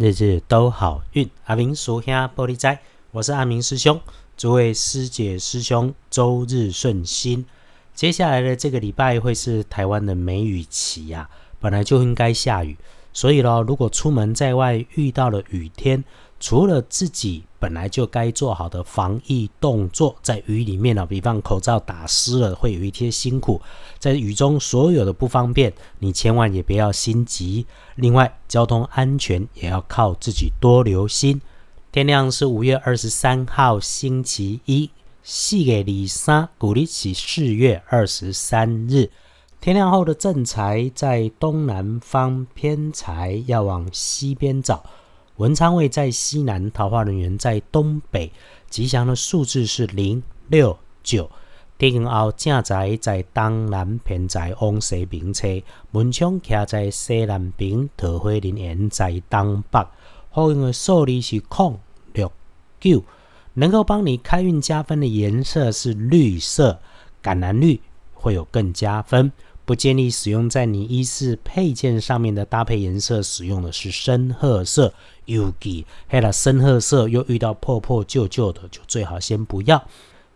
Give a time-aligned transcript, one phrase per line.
[0.00, 1.28] 日日都好运。
[1.44, 2.78] 阿明叔兄玻璃仔，
[3.10, 4.00] 我是阿明师兄，
[4.34, 7.44] 诸位师姐师兄周日顺心。
[7.94, 11.28] 接下来的这个礼拜会是台湾的梅雨期呀，
[11.60, 12.78] 本来就应该下雨，
[13.12, 16.02] 所以咯，如果出门在外遇到了雨天，
[16.38, 23.60] 除了自己本来就该做好的防疫动作，在雨里面呢，比方口罩打湿了会有一些辛苦，
[23.98, 27.66] 在雨中所有的不方便，你千万也不要心急。
[27.96, 31.40] 另外，交通安全也要靠自己多留心。
[31.92, 34.88] 天亮是五月二十三号星期一，
[35.22, 39.10] 四月二三，古历起四月二十三日。
[39.60, 44.82] 天亮后的正财在东南方，偏财要往西边找。
[45.36, 48.32] 文昌位在西南，桃花人员在东北，
[48.70, 51.30] 吉祥的数字是零六九。
[51.76, 55.46] 天后正财在东南偏财往西边车，
[55.90, 59.86] 门窗徛在西南边，桃花人缘在东北。
[60.30, 61.78] 好用的数字是空
[62.14, 62.32] 六
[62.80, 63.04] 九，
[63.52, 66.80] 能够帮你开运加分的颜色是绿色，
[67.22, 67.78] 橄榄绿
[68.14, 69.30] 会有更加分。
[69.70, 74.92] 不建议使用在你衣饰配件上面的搭配颜色，使用的是深褐色。
[75.26, 79.80] 尤其黑了深褐色又遇到破破旧旧的，就最好先不要。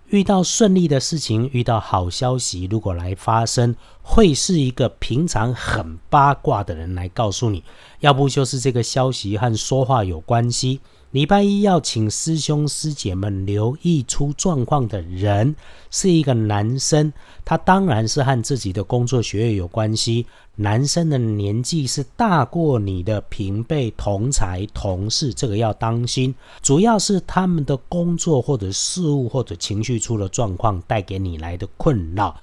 [0.07, 7.65] 遇到顺利的事情，遇到好消息，如果来发生，会是一个平常很八卦的人来告诉你，
[7.99, 10.79] 要不就是这个消息和说话有关系。
[11.15, 15.55] 礼拜一要请师兄师姐们留意出状况的人
[15.89, 17.13] 是一个男生，
[17.45, 20.27] 他当然是和自己的工作学业有关系。
[20.57, 26.35] 男生的年纪是大过你的平辈、同才、同事，这个要当心。
[26.61, 32.37] 主要是他们的工作或者事务或者情绪出了状况，带给你来的困扰。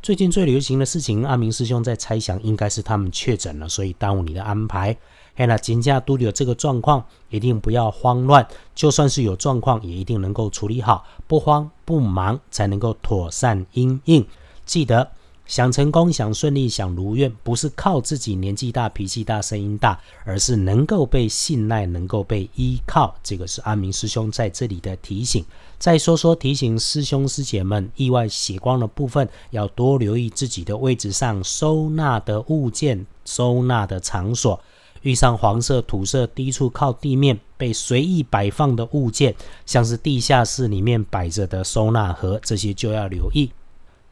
[0.00, 4.96] 最近最流行的事情，阿明师兄在猜想，应该是他们确诊了，所以耽误你的安排。
[5.34, 8.46] 嘿啦，金价都有这个状况，一定不要慌乱。
[8.76, 14.24] 就算是有状况，也一定能够处理好，不慌不忙，才能够妥善应应。
[14.64, 15.10] 记得
[15.48, 23.14] 想成功、想顺利、想如愿，不是靠自己年纪大、脾气大、声音大，而是能够被信赖、能够被依靠。
[23.22, 25.42] 这个是阿明师兄在这里的提醒。
[25.78, 34.60] 再说说提醒师兄师姐们，意外血光的部分，要多留意自己的位置上收纳的物件、收纳的场所。
[35.02, 43.50] 遇上黄色、土色低处靠地面被随意摆放的物件，像是地下室里面摆着的收纳盒，这些就要留意。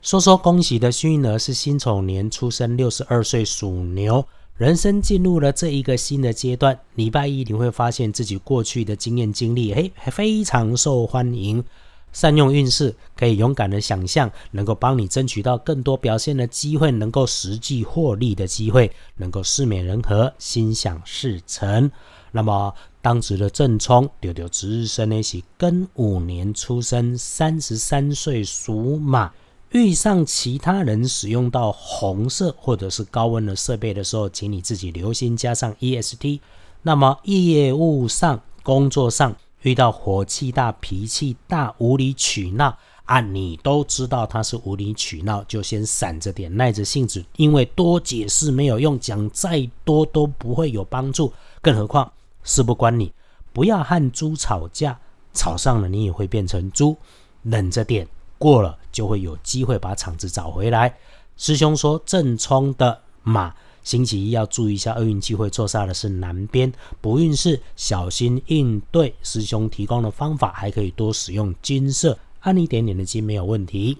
[0.06, 4.24] 说说恭喜的幸运儿是辛丑年出生，六十二岁属牛，
[4.56, 6.78] 人生进入了这一个新的阶段。
[6.94, 11.64] 礼拜一你会发现自己过去的经验经历，嘿，非常受欢迎。
[12.12, 21.90] 善用运势，可以勇敢的想象，能够帮你争取到更多表现的机会，能够实际获利的机会，能够事美人和，心想事成。
[22.30, 22.72] 那么
[23.02, 29.32] 当值的正冲，丢丢值日生呢是庚午年出生，三十三岁属马。
[29.70, 36.40] 遇上其他人使用到红色或者是高温的设备的时候，请你自己留心，加上 EST。
[36.82, 39.34] 那么业务上、工作上。
[39.62, 51.32] 遇到火气大、脾气大、无理取闹啊，你都知道他是无理取闹，就先闪着点，耐着性子，因为多解释没有用，讲再多都不会有帮助。
[51.60, 52.12] 更何况
[52.44, 53.12] 事不关你，
[53.52, 54.96] 不要和猪吵架，
[55.32, 56.96] 吵上了你也会变成猪。
[57.42, 58.06] 忍着点，
[58.38, 60.96] 过了就会有机会把场子找回来。
[61.36, 63.54] 师兄说正冲的马。
[63.82, 69.14] 星期一要注意一下，厄运机会坐煞的是南边，不运势小心应对。
[69.22, 73.98] 师兄提供的方法还可以多使用金色，按一点点的金没有问题。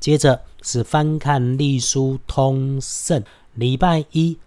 [0.00, 3.22] 接着是翻看隶书通胜，
[3.52, 4.38] 礼拜一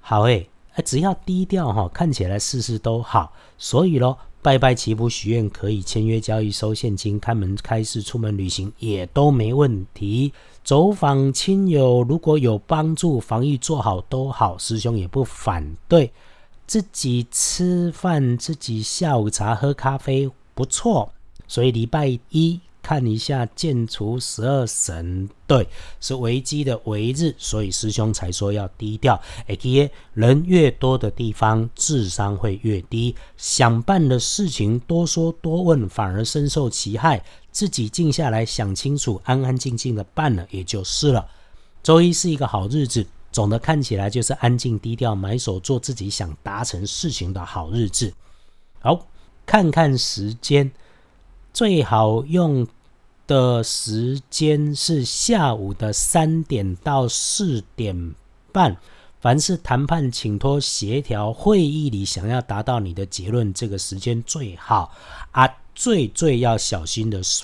[0.00, 3.34] 好诶，哎，只要低调哈，看起来事事都好。
[3.58, 10.32] 所以咯，拜拜祈福许愿可以签约交易收现金，开门开市出门旅行也都没问题。
[10.64, 16.10] 走访亲友，如果有帮助，防疫做好都好，师兄也不反对。
[16.66, 21.12] 自己吃饭，自己下午茶喝咖啡不错，
[21.46, 22.60] 所以礼拜一。
[22.82, 25.66] 看一下建除十二神，对，
[26.00, 29.20] 是危机的危日，所以师兄才说要低调。
[29.46, 33.14] A K A 人越多的地方，智商会越低。
[33.36, 37.22] 想办的事情多说多问，反而深受其害。
[37.52, 41.28] 自己静下来想清楚，安安静静的办了，也就是了。
[41.82, 48.12] 周一是一个好日子，总的看起来就是安静低调，埋首做自己想达成事情的好日子。
[48.78, 49.06] 好，
[49.44, 50.70] 看看时间。
[51.52, 52.66] 最好用
[53.26, 58.14] 的时间是下午的三点到四点
[58.52, 58.76] 半，
[59.20, 64.92] 凡是谈判、请托、协调会议里想要达到你的结论，这个时间最好
[65.32, 65.48] 啊。
[65.72, 67.42] 最最要小心的是，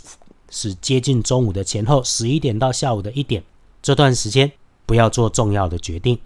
[0.51, 3.43] 是接近中午的前后，十一点到下午的一点
[3.81, 4.53] 这段时间，
[4.85, 6.19] 不要做重要的决定。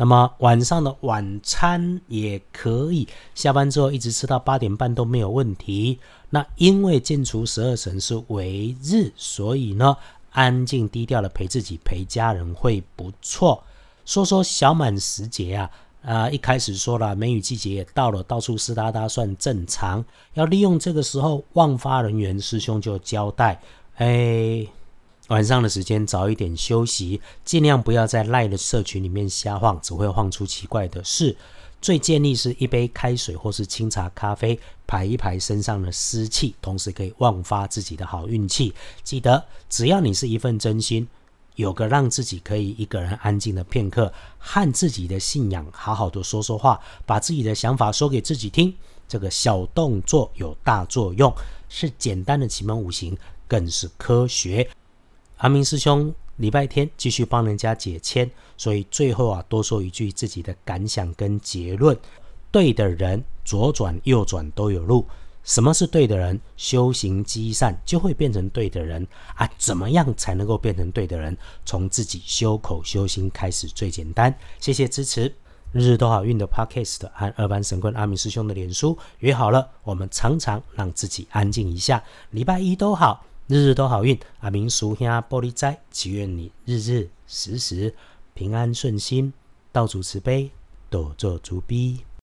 [0.00, 5.98] 那么晚上的晚餐也可以，下班之后一直吃到八点半都没有问题。
[6.30, 9.96] 那因为建除十二神是为日，所以呢，
[10.30, 13.64] 安静低调的陪自己、陪家人会不错。
[14.06, 15.70] 说说小满时节啊。
[16.00, 20.02] 啊，一开始说了，梅雨季节也到了，到处湿哒哒算正常。
[20.34, 23.60] 要利用这个时候，旺发人员师兄就交代：
[23.96, 24.64] 哎，
[25.28, 31.36] 晚上的时间早一点休息，尽量不要在赖的社群里面瞎晃，只会晃出奇怪的事。
[31.82, 38.74] 最建议是一杯开水或是清茶咖啡，排一排身上的湿气，同时可以旺发自己的好运气。
[39.04, 41.06] 记得，只要你是一份真心。
[41.56, 48.74] 有个让自己可以一个人安静的片刻，和自己的信仰好好的说说话，把自己的想法说给自己听。
[49.06, 51.34] 这个小动作有大作用，
[51.68, 53.16] 是简单的奇门五行，
[53.46, 54.68] 更是科学。
[55.38, 61.96] 阿明师兄礼拜天继续帮人家解签，所以最后啊多说一句自己的感想跟结论：
[62.50, 65.06] 对的人左转右转都有路。
[65.44, 66.40] 什么是对的人？
[66.56, 69.06] 修行积善就会变成对的人
[69.36, 69.48] 啊！
[69.56, 71.36] 怎么样才能够变成对的人？
[71.64, 74.36] 从自己修口修心开始最简单。
[74.58, 75.32] 谢谢支持，
[75.72, 82.02] 日日都好运的 Podcast 和二班神棍阿明师兄的脸书约好了，我们常常让自己安静一下。
[82.30, 84.20] 礼拜一都好，日日都好运。
[84.40, 87.94] 阿明叔兄玻璃斋，祈愿你日日时时
[88.34, 89.32] 平安顺心，
[89.72, 90.50] 道主慈悲，
[90.90, 92.00] 多做主逼。